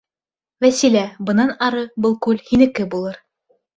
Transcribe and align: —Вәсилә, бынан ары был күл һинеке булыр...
—Вәсилә, 0.65 1.03
бынан 1.29 1.53
ары 1.67 1.85
был 2.07 2.19
күл 2.27 2.43
һинеке 2.51 2.89
булыр... 2.95 3.25